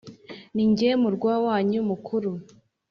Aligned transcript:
ni 0.55 0.65
jye 0.77 0.91
murwa 1.01 1.33
wanyu 1.45 1.79
mukuru, 1.89 2.31